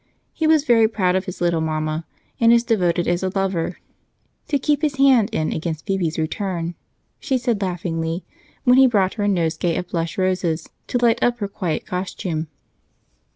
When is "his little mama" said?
1.25-2.07